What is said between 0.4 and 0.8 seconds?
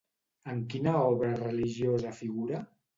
En